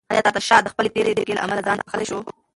ایا 0.11 0.21
ناتاشا 0.25 0.57
د 0.63 0.67
خپلې 0.73 0.89
تېرې 0.95 1.11
دوکې 1.17 1.33
له 1.35 1.43
امله 1.45 1.61
ځان 1.67 1.77
بښلی 1.85 2.05
شو؟ 2.09 2.19